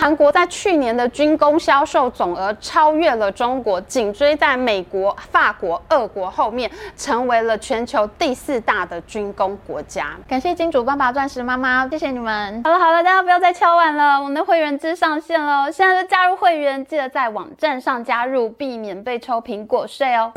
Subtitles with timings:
[0.00, 10.16] 韩国在去年的军工销售总额超越了中国，紧追在美国、法国、俄国后面，成为了全球第四大的军工国家。
[10.28, 12.62] 感谢金主爸爸、钻石妈妈，谢谢你们。
[12.62, 20.30] 好了好了，大家不要再敲碗了，我们的会员制上线了，现在就加入会员，记得在网站上加入，避免被抽苹果税哦。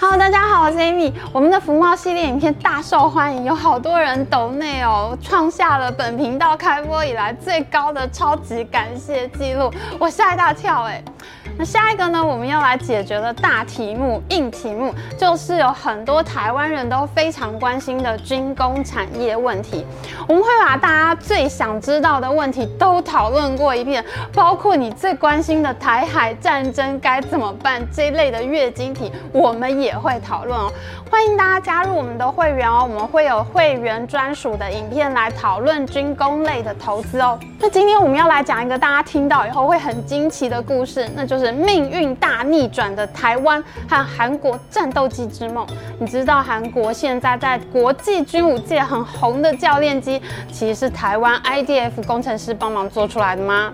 [0.00, 1.12] 好大家好，我是 Amy。
[1.32, 11.02] 我们的服贸系列影片大受欢迎，有好多人抖内哦，创下了本频道开播以来最高的超级感谢记录，我吓一大跳哎。
[11.60, 19.84] 那下一个呢，我们要来解决的大题目、硬题目，就是有很多台湾人都非常关心的军工产业问题。
[20.28, 30.72] 我们会把大家最想知道的问题都讨论过一遍，包括你最关心的台海战争该怎么办这类的月经题，我们也也会讨论哦。
[31.10, 37.36] 欢迎大家加入我们的会员哦，我们会有会员专属的影片来讨论军工类的投资哦。
[37.58, 41.48] 那今天我们要来讲一个大家听到以后会很惊奇的故事，那就是。
[41.48, 45.66] 命运大逆转的台湾和韩国战斗机之梦，
[45.98, 50.22] 你知道韩国现在在国际军武界很红的教练机，
[50.52, 53.72] 其实是台湾 IDF 工程师帮忙做出来的吗？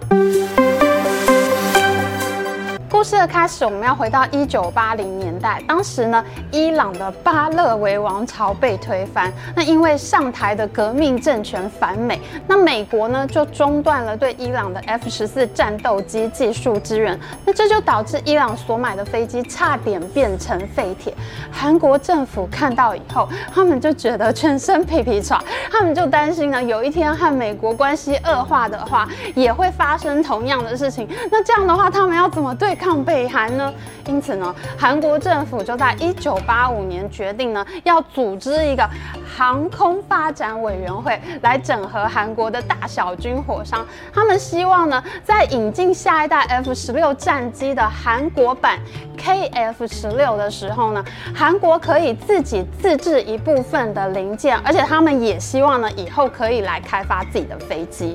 [3.04, 5.62] 故事的开始，我们要回到一九八零年代。
[5.68, 9.30] 当时呢，伊朗的巴勒维王朝被推翻。
[9.54, 17.20] 那因为上台的革命政权反美，那美国呢就中断了对伊朗的 F 十四战斗机技术支援。
[17.44, 21.12] 那这就导致伊朗所买的飞机差点变成废铁。
[21.52, 25.38] 韩国政府看到以后，他们就觉得全身皮皮剉，
[25.70, 31.06] 他们就担心呢，有一天和美国关系恶化的话，也会发生同样的事情。
[31.30, 32.93] 那这样的话，他们要怎么对抗？
[33.02, 33.72] 北韩呢？
[34.06, 38.86] 因此呢，韩国政府就在一九八五年决定呢，要组织一个
[39.26, 43.86] 航空发展委员会来整合韩国的大小军火商。
[44.12, 48.78] 他们希望呢，在引进下一代 F 十六战机的韩国版
[49.16, 51.02] KF 十六的时候呢，
[51.34, 58.14] 韩国可以自己自制一部分的零件，而且他们也希望呢，以后可以来开发自己的飞机。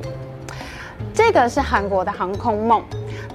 [1.14, 2.84] 这个是韩国的航空梦。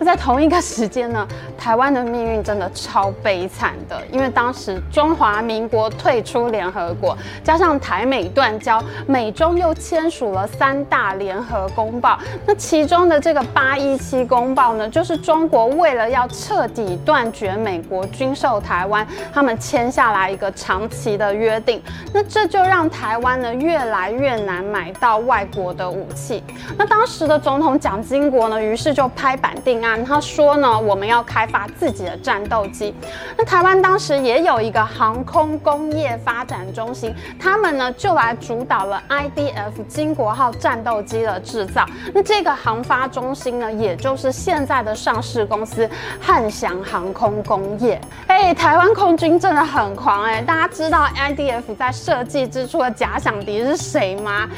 [0.05, 1.27] 在同一个时间呢，
[1.57, 12.19] 台湾的命运真的超悲惨的，因为当时中华民国退出联合国，加上台美断交，美中又签署了三大联合公报。
[12.47, 21.83] 那其中的这个八一七公报呢，就是中国为了要彻底断绝美国军售台湾，他们签下来一个长期的约定。
[22.13, 26.43] 那这就让台湾呢越来越难买到外国的武器。
[26.77, 29.94] 那当时的总统蒋经国呢，于是就拍板定案。
[30.03, 32.95] 他说呢，我们要开发自己的战斗机。
[33.37, 41.85] 那台湾当时也有一个航空工业发展中心，他们呢就来主导了 IDF 金国号战斗机的制造。
[42.15, 45.87] 那这个航发中心呢，也就是现在的上市公司
[46.19, 48.01] 汉翔航空工业。
[48.27, 50.41] 哎，台湾空军真的很狂哎！
[50.41, 54.49] 大家知道 IDF 在设计之初的假想敌是谁吗？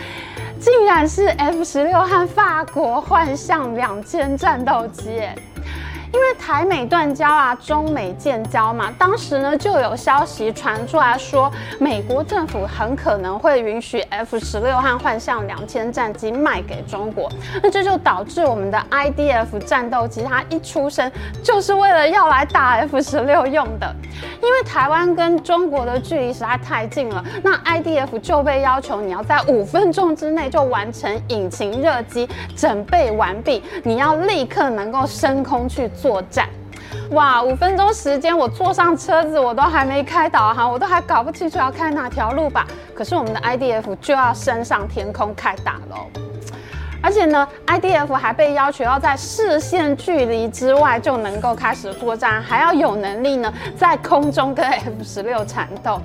[0.59, 5.21] 竟然是 F 十六和法国幻象两千战斗机，
[6.17, 17.31] 因为台美断交啊，中美建交嘛，当时呢就有消息传出来说，美国政府很可能会允许 F 十六和幻象两千战机卖给中国，
[17.63, 21.13] 那这就导致我们的 IDF 战斗机它一出生
[21.45, 23.95] 就是为了要来打 F 十六用的，
[24.43, 32.27] 因为台湾跟中国的距离实在太近了，那 IDF 就被要求你要在五分钟之内就完成引擎热机
[32.57, 35.91] 整备完毕，你要立刻能够升空去。
[36.07, 36.49] 作战，
[37.11, 37.43] 哇！
[37.43, 42.65] 五分钟时间，我坐上车子，我都还没开导航，我都还搞不清楚要开哪条路吧。
[42.95, 46.07] 可是我们的 IDF 就要升上天空开打喽，
[47.03, 56.01] 而且呢，IDF 还被要求要在视线距离之外就能够开始作战，还要有能力呢在空中跟 F 十六缠斗。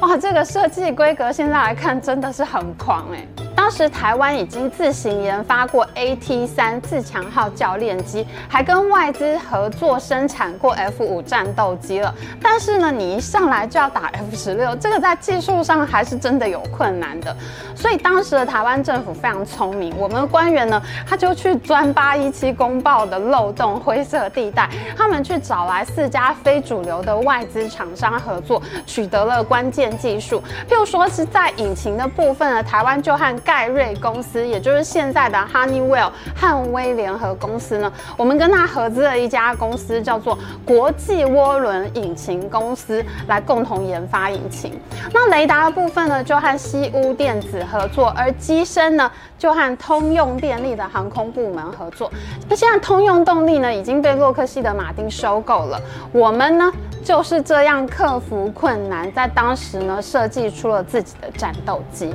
[0.00, 12.14] 哇，这个设计规格现在来看真的是很狂哎、当时台湾已经自行研发过 AT 三自强号教练机，还跟外资合作生产过 F 五战斗机了。
[12.42, 17.34] 但是呢，你一上来就要打 F 十六，这个在技术上还是真的有困难的。
[17.74, 30.42] 所以当时的台湾政府非常聪明，我们的官员呢，他就去钻八一七公报的漏洞、灰色地带，他们去找来四家非主流的外资厂商合作，取得了关键技术。
[30.68, 44.80] 譬如说是在引擎的部分呢，台湾就和盖瑞公司，也就是现在的 Honeywell 汉威联合公司呢，我们跟他合资了一家公司，叫做国际涡轮引擎公司，来共同研发引擎。
[45.12, 52.10] 那雷达的部分呢，就和西屋电子合作，而机身呢，就和通用电力的航空部门合作。
[52.48, 55.78] 那现在通用动力呢，已经被洛克希德马丁收购了。
[56.12, 56.72] 我们呢，
[57.04, 62.14] 就是这样克服困难，在当时呢，设计出了自己的战斗机。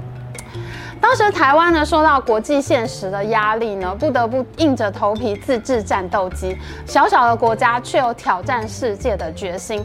[1.02, 6.56] 当时台湾呢，受到国际现实的压力呢，不得不硬着头皮自制战斗机。
[6.86, 9.84] 小小的国家却有挑战世界的决心。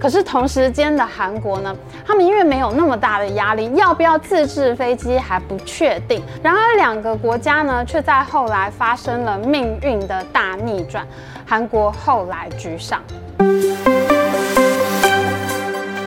[0.00, 1.76] 可是同时间的韩国呢，
[2.06, 6.22] 他们因为没有那么大的压力，要不要自制飞机还不确定。
[6.42, 11.06] 然而两个国家呢，却在后来发生了命运的大逆转，
[11.44, 13.02] 韩国后来居上。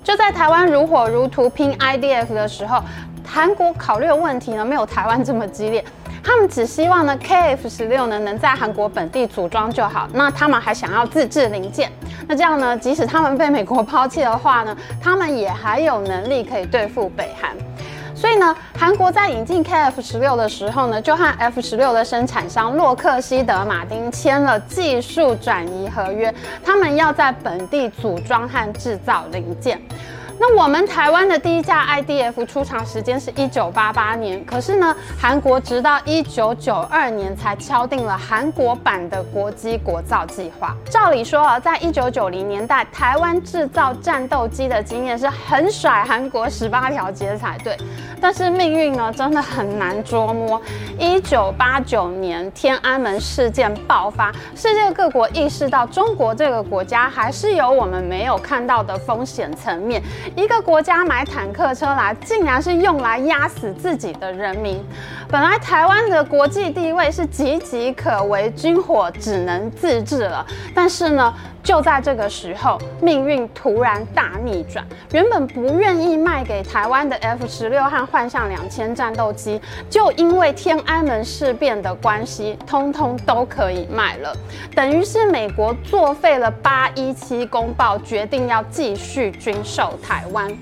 [0.03, 2.81] 就在台湾如火如荼拼 IDF 的时候。
[3.31, 5.85] 韩国考虑的问题呢，没有台湾这么激烈，
[6.23, 10.09] 他们只希望呢，KF 十六呢能在韩国本地组装就好。
[10.13, 11.91] 那他们还想要自制零件，
[12.27, 17.51] 那这样呢，即使他们被美国抛弃的话呢，他们也还有能力可以对付北韩。
[18.15, 26.33] 所以呢，韩国在引进 KF 十六的时候呢，就和 F 十六的生产商洛克希德马丁签了技术转移合约，
[26.65, 29.79] 他们要在本地组装和制造零件。
[30.41, 40.73] 那我们台湾的第一架 IDF 出厂时间是一九八八年，可是呢，韩国直到一九九二年才敲定了韩国版的国机国造计划。
[40.89, 47.75] 照理说啊，在一九九零年代，台湾制造战斗机的经验是很甩韩国十八条街才对。
[48.21, 50.61] 但是命运呢，真的很难捉摸。
[50.97, 60.01] 一九八九年天安门事件爆发，世界各国意识到中国这个国家还是有我们没有看到的风险层面。
[60.35, 64.83] 一个国家买坦克车来，竟然是用来压死自己的人民。
[65.29, 70.45] 本来台湾的国际地位是岌岌可危，军火只能自制了。
[70.73, 71.31] 但是呢，
[71.61, 74.83] 就在这个时候，命运突然大逆转。
[75.11, 84.35] 原本不愿意卖给台湾的 F 十六和幻象两千战斗机，就因为天安门事变的关系，通通都可以卖了。
[84.75, 90.57] 等于是美国作废了八一七公报，决定要继续军售台湾。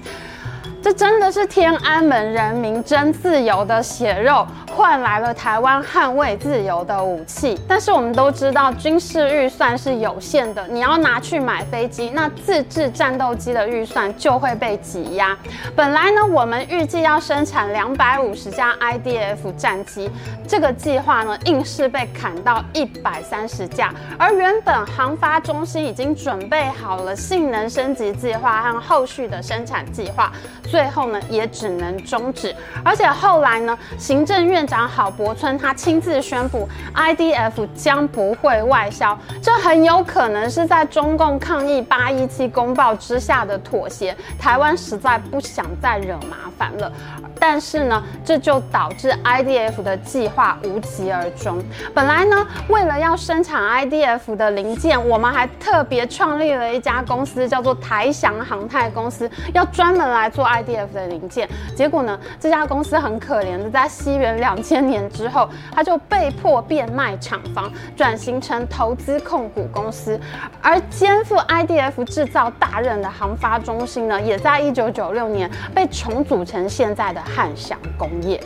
[0.81, 7.59] 这真的是天安门人民争自由的血肉，换来了台湾捍卫自由的武器。
[7.68, 15.38] 但是我们都知道，军事预算是有限的，你要拿去买飞机，那自制战斗机的预算就会被挤压。
[15.75, 20.09] 本来呢，我们预计要生产两百五十架 IDF 战机，
[20.47, 23.94] 这个计划呢，硬是被砍到一百三十架。
[24.18, 30.31] 而原本航发中心已经准备好了性能升级计划和后续的生产计划。
[30.69, 32.56] 最后呢，也只能终止。
[32.84, 39.18] 而且后来呢，行政院长郝柏村他亲自宣布，IDF 将不会外销。
[39.42, 44.16] 这很有可能是在中共抗议八一七公报之下的妥协。
[44.38, 46.92] 台湾实在不想再惹麻烦了。
[47.39, 51.63] 但是呢，这就导致 IDF 的计划无疾而终。
[51.94, 61.48] 本来呢，为了要生产 IDF 的零件，我们还特别创立了一家公司，叫做台翔航太公司，要专门来做 IDF 的零件。
[61.75, 70.19] 结果呢，这家公司很可怜的，在西元两千年之后，它就被迫变卖厂房，转型成投资控股公司。
[70.62, 77.22] 而肩负 IDF 制造大任的航发中心呢，也在一九九六年被重组成现在的。
[77.35, 78.41] 汉翔工业，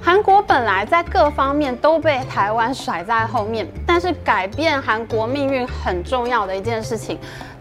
[0.00, 7.18] 韩国本来在各方面都被台湾甩在后面，但是改变韩国命运很重要的一件事情。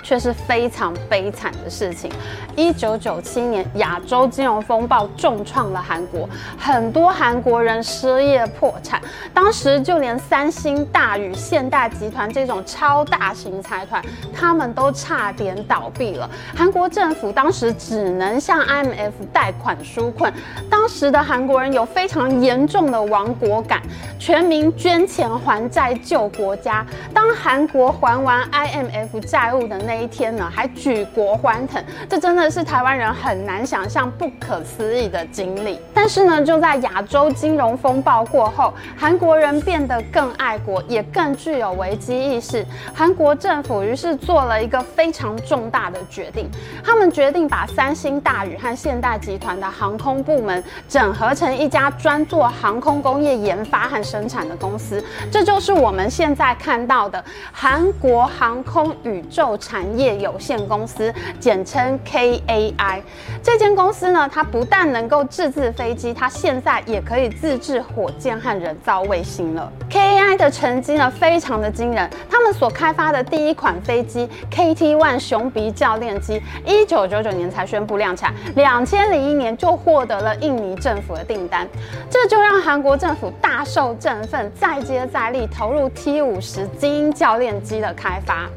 [0.08, 2.10] 却是非常悲惨的事情。
[2.56, 9.02] 一九九七年，亚洲金融风暴重创了韩国，很多韩国人失业破产。
[9.34, 14.02] 当时就连三星、大宇、现代集团这种超大型财团，
[14.34, 16.30] 他们都差点倒闭了。
[16.56, 20.32] 韩国政府当时只能向 IMF 贷款纾困。
[20.70, 23.82] 当时的韩国人有非常严重的亡国感，
[24.18, 26.86] 全民捐钱还债救国家。
[27.14, 35.80] 当韩国还完 IMF 债务的那一天呢，还举国欢腾，这真的是台湾人很难想象、不可思议的经历。
[35.94, 42.66] 但是呢，就在亚洲金融风暴过后，韩国人变得更爱国，也更具有危机意识。
[42.94, 46.50] 韩国政府于是做了一个非常重大的决定，
[46.84, 55.04] 他们决定把三星、大宇和现代集团的航空部门整合成一家专做航空工业研发和生产的公司。
[55.32, 63.02] 这就是我们现在看到的韩国航空宇宙产业有限公司，简称 KAI。
[63.44, 69.72] 这间公司呢，它不但能够自制飞机，它现在也可以自制火箭和人造卫星了。
[69.92, 72.10] KAI 的成绩呢，非常的惊人。
[72.30, 81.68] 他们所开发的第一款飞机 KT-1 熊鼻教练机，一九九九年才宣布量产，两千零一年就获得了印尼政府的订单，
[82.10, 88.48] 这就让韩国政府大受振奋，再接再厉，投入 T-50 精英教练机的开发。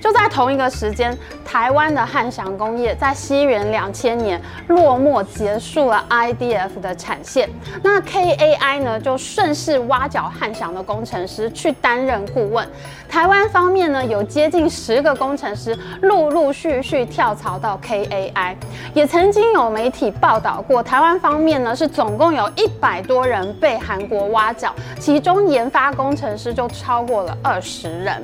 [0.00, 7.48] 就在同一个时间，台湾的汉翔工业在西元两千年落寞结束了 IDF 的产线，
[7.82, 12.66] 那 KAI 呢就顺势挖角汉翔的工程师去担任顾问。
[13.08, 18.54] 台湾方面呢有接近十个工程师陆陆续续跳槽到 KAI，
[18.94, 28.22] 也曾经有媒体报道过，台湾方面呢是总共有一百多人被韩国挖角，其中研发工程师就超过了二十人。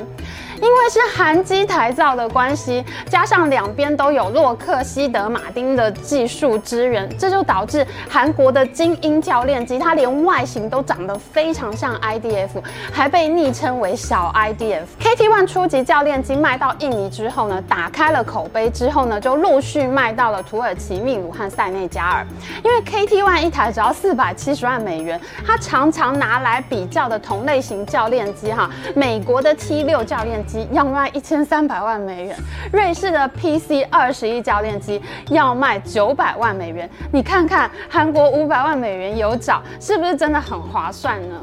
[0.57, 12.49] 因为是韩机台造的关系，加上两边都有洛克希德马丁的技术支援，这就导致韩国的精英教练机，它连外形都长得非常像 IDF，
[12.93, 14.85] 还被昵称为小 IDF。
[15.01, 22.27] KT-1 初级教练机卖到印尼之后呢，打开了口碑之后呢，就陆续卖到了土耳其秘鲁和塞内加尔。
[22.65, 32.37] 因为 KT-1 一台只要四百七十万美元，它常常拿来比较的同类型教练机哈，美国的 T6 教练机要卖一千三百万美元，
[32.73, 36.89] 瑞士的 PC 二十一教练机要卖九百万美元。
[37.13, 41.41] 你看看韩国五百万美元有找，是不是真的很划算呢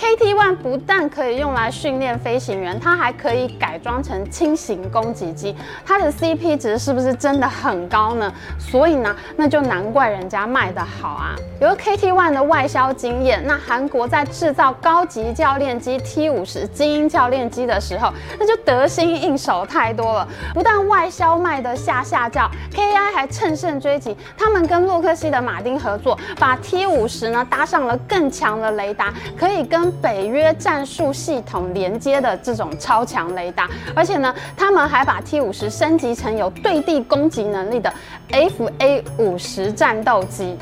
[0.00, 5.54] ？KT-1 不但可以用来训练飞行员，它还可以改装成轻型攻击机，
[5.84, 8.32] 它的 CP 值是不是真的很高呢？
[8.58, 11.36] 所以呢，那就难怪人家卖得好啊。
[11.60, 20.26] 有了 KT-1 的外销经验，那韩国在制造高级教练机 T-50 精英教练机的时候，那就得心应手太多了。
[20.54, 37.92] 不但外销卖得下下叫，KI 还乘胜追击，他们跟洛克希德马丁合作，把 T-50 呢搭上了更强的雷达，可以跟北约战术系统连接的这种超强雷达，而且呢，他们还把 T 五十升级成有对地攻击能力的
[38.30, 40.56] FA 五十战斗机。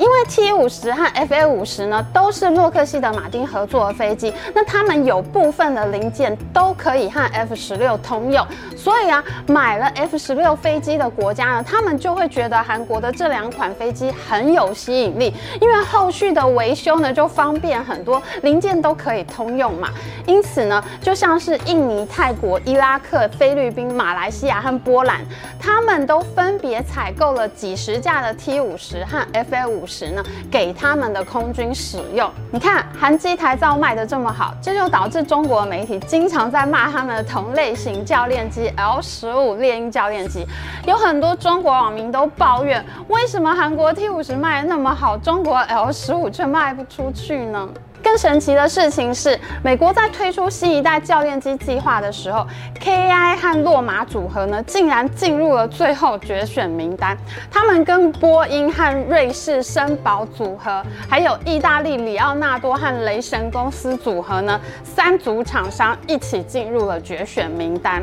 [0.00, 8.42] 因为 T 五十和 FA 五十呢都是洛克希德马丁合作的飞机，那他们有部分的零件都可以和 F 十六通用，
[8.74, 19.90] 所以啊，买了 F 十六飞机的国家呢，他们就会觉得韩国的这两款飞机很有吸引力，因为后续的维修呢就方便很多，零件都可以通用嘛。
[20.24, 25.20] 因此呢，就像是印尼、泰国、伊拉克、菲律宾、马来西亚和波兰，
[25.58, 29.89] 他们都分别采购了几十架的 T 五十和 FA 五十。
[29.90, 32.30] 时呢，给他们的空军使用。
[32.52, 40.46] 你看韩机台造卖的这么好，这就导致中国媒体经常在骂他们的同类型教练机 L 十五猎鹰教练机。
[40.86, 47.68] 有很多中国网民都抱怨，为什么韩国 T 五十卖的那么好，中国 L 十五却卖不出去呢？
[48.02, 52.46] 更神奇的事情是，美国在推出新一代教练机计划的时候
[52.82, 57.16] ，KAI 和洛马组合呢，竟然进入了最后决选名单。
[57.50, 68.02] 他们跟波音和瑞士绅宝组合，还有意大利里奥纳多和雷神公司组合呢，三组厂商一起进入了决选名单。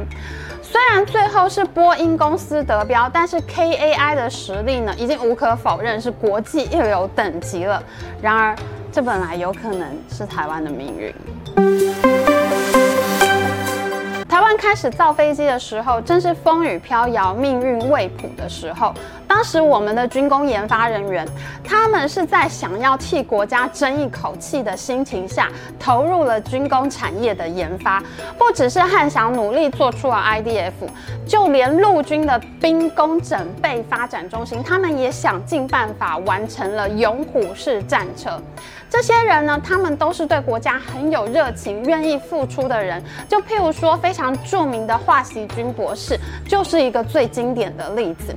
[0.61, 7.81] 虽然最后是波音公司得标，但是 KAI 的实力呢，已经无可否认是国际一流等级了。
[8.21, 8.53] 然而，
[8.97, 11.13] 这本来有可能是台湾的命运。
[14.27, 18.91] 台湾开始造飞机的时候，正是风雨飘摇、命运未卜的时候。
[19.37, 21.23] 当时我们的军工研发人员，
[21.63, 25.47] 他们是在想要替国家争一口气的心情下，
[25.79, 28.01] 投入了军工产业的研发。
[28.35, 30.71] 不只是汉翔努力做出了 IDF，
[31.27, 38.41] 就连陆军的兵工整备发展中心，他们也想尽办法完成了勇虎式战车。
[38.89, 43.03] 这些人呢，他们都是对国家很有热情、愿意付出的人。
[43.29, 46.17] 就譬如说，非常著名的华西军博士，
[46.47, 48.33] 就是一个最经典的例子。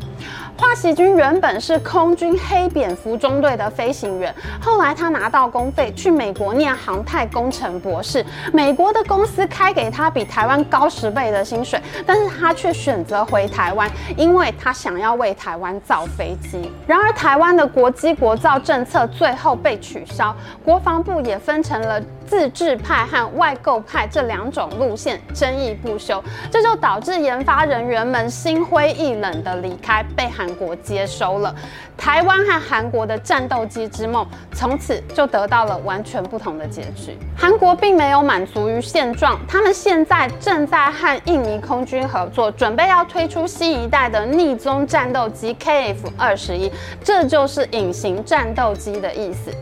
[0.61, 8.23] 华锡军原本是空军黑蝙蝠中队的飞行员，后来他拿到公费去美国念航太工程博士。
[8.53, 16.71] 美国的公司开给他比台湾高十倍的薪水，但是他却选择回台湾，因为他想要为台湾造飞机。
[16.87, 21.99] 然而，台湾的国机国造政策最后被取消，国防部也分成了。
[22.31, 31.53] 自制派和外购派这两种路线争议不休，这就导致研发人员们心灰意冷的离开，被韩国接收了。
[31.97, 37.19] 台湾和韩国的战斗机之梦从此就得到了完全不同的结局。
[37.37, 46.73] 韩国并没有满足于现状，他们现在正在和印尼空军合作，准备要推出新一代的逆踪战斗机 KF 二十一，
[47.03, 49.53] 这就是隐形战斗机的意思。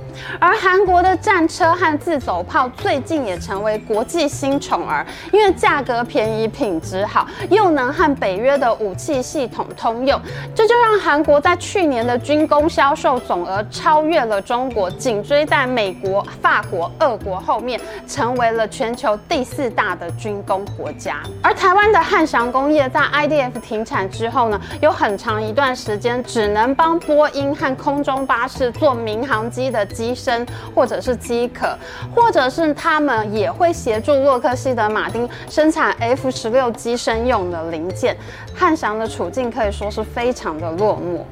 [0.41, 10.21] 而韩国的战车和自走炮最近也成为国际新宠儿，因为价格便宜、品质好，又能和北约的武器系统通用，
[10.55, 21.19] 这就让韩国在去年的军工销售总额超越了中国，紧追在美国、法国、俄国后面，成为了全球第四大的军工国家。
[21.43, 30.09] 而台湾的汉翔工业在 IDF 停产之后呢，有很长一段时间只能帮波音和空中巴士做民航机的机。
[30.09, 31.77] 机身，或者是机壳，
[32.15, 38.17] 或者是他们也会协助洛克希德马丁生产 F 十六机身用的零件。
[38.55, 41.23] 汉翔的处境可以说是非常的落寞。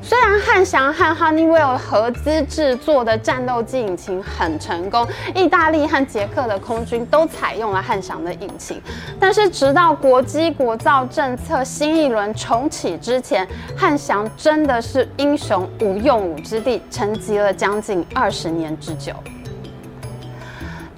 [0.00, 8.80] 虽然汉翔和 Honeywell 合资制作的战斗机引擎很成功，意大利和捷克的空军都采用了汉翔的引擎，
[9.20, 19.12] 但是直到国机国造政策新一轮重启之前，汉翔真的是英雄无用武之地，沉寂了将近二十年之久。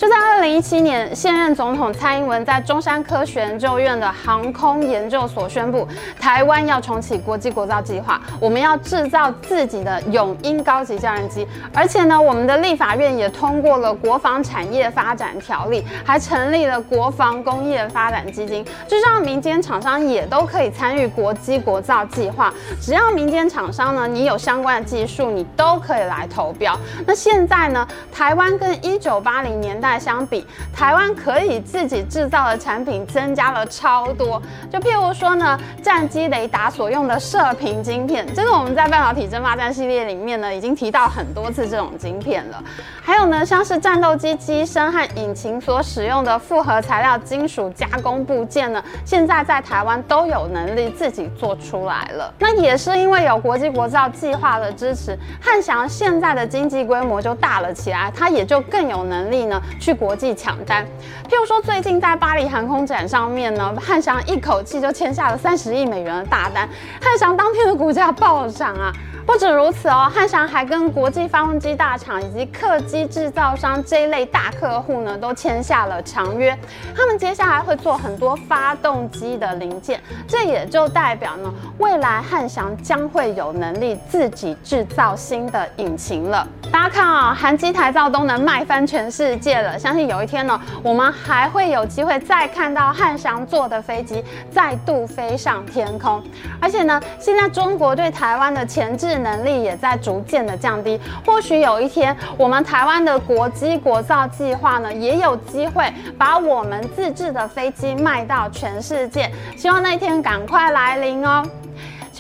[0.00, 5.86] 就在二零一七年，现任总统蔡英文在中山科学研究院的航空研究所宣布，
[6.18, 22.50] 台湾要重启国际国造计划，我们要制造自己的永鹰高级教练机，而且呢，我们的立法院也通过了国防产业发展条例，还成立了国防工业发展基金，就让民间厂商也都可以参与国际国造计划。
[22.80, 26.74] 只要民间厂商呢，你有相关的技术，你都可以来投标。
[27.06, 29.89] 那现在呢，台湾跟一九八零年代。
[29.98, 34.40] 相比，台湾可以自己制造的产品增加了超多。
[34.72, 42.62] 就譬如说呢，战机雷达所用的射频晶片，这个我们在半导体争霸战系列里面呢，已经提到很多次这种晶片了。
[43.02, 52.32] 还有呢，像是战斗机机身和引擎所使用的复合材料金属加工部件呢，现在在台湾都有能力自己做出来了。
[52.38, 59.60] 那也是因为有国际国造计划的支持，汉翔现在的经济规模就大了起来，它也就更有能力呢。
[59.80, 60.84] 去国际抢单，
[61.28, 66.68] 譬如说最近在巴黎航空展上面呢，汉翔一口气就签下了三十亿美元的大单，
[67.00, 68.92] 汉翔当天的股价暴涨啊！
[69.26, 76.56] 不止如此哦，汉翔还跟国际发动机大厂以及客机制造商这一类大客户呢，都签下了长约。
[76.96, 86.46] 他们接下来会做很多发动机的零件，这也就代表呢，未来汉翔将会有能力自己制造新的引擎了。
[86.72, 96.22] 大家看啊、韩机台造都能卖翻全世界了，相信有一天呢，我们还会有机会再看到汉翔做的飞机再度飞上天空。
[96.60, 109.30] 而且呢，现在中国对台湾的钳制能力也在逐渐的降低，或许有一天，我们台湾的国机国造计划呢，也有机会把我们自制的飞机卖到全世界。
[109.56, 111.42] 希望那一天赶快来临哦！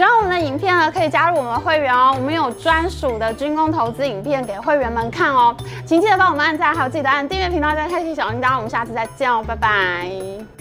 [0.00, 10.59] 喜欢我们的影片呢，可以加入我们的会员哦，我们有专属的军工投资影片给会员们看哦，请记得帮我们按赞，还有记得按订阅频道，再开启小铃铛，我们下次再见哦，拜拜。